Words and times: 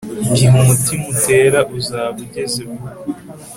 Igihe 0.27 0.53
umutima 0.61 1.03
utera 1.13 1.59
uzaba 1.77 2.17
ugeze 2.25 2.59
vuba 2.69 2.89